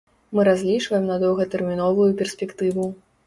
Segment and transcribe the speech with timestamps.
[0.37, 2.91] Мы разлічваем на доўгатэрміновую перспектыву.